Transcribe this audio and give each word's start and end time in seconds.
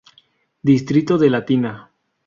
Distrito 0.69 1.15
de 1.19 1.29
Latina. 1.29 1.91